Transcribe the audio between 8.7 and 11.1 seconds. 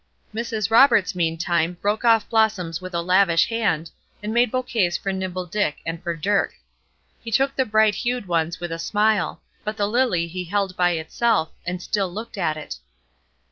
a smile, but the lily he held by